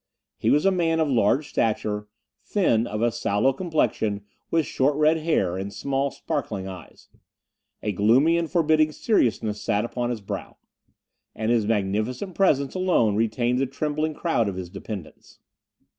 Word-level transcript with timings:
He 0.39 0.49
was 0.49 0.65
a 0.65 0.71
man 0.71 0.99
of 0.99 1.07
large 1.09 1.47
stature, 1.47 2.07
thin, 2.43 2.87
of 2.87 3.03
a 3.03 3.11
sallow 3.11 3.53
complexion, 3.53 4.25
with 4.49 4.65
short 4.65 4.95
red 4.95 5.17
hair, 5.17 5.57
and 5.57 5.71
small 5.71 6.09
sparkling 6.09 6.67
eyes. 6.67 7.07
A 7.83 7.91
gloomy 7.91 8.35
and 8.35 8.49
forbidding 8.49 8.93
seriousness 8.93 9.61
sat 9.61 9.85
upon 9.85 10.09
his 10.09 10.21
brow; 10.21 10.57
and 11.35 11.51
his 11.51 11.67
magnificent 11.67 12.33
presents 12.33 12.73
alone 12.73 13.15
retained 13.15 13.59
the 13.59 13.67
trembling 13.67 14.15
crowd 14.15 14.49
of 14.49 14.55
his 14.55 14.71
dependents. 14.71 15.37